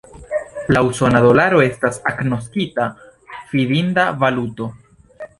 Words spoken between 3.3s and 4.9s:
fidinda valuto.